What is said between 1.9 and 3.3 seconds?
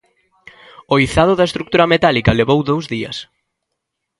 metálica levou dous días.